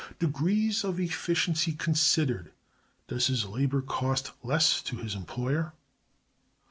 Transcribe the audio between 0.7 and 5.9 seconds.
of efficiency considered, does his labor cost less to his employer?